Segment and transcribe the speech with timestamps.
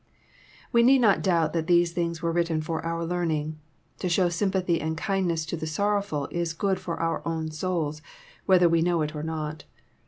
[0.71, 3.59] We need not doubt that these things were written for our learning.
[3.99, 8.01] To show sympathy and kindness to the sorrowful is good for our own souls,
[8.47, 9.65] whether we know it or not.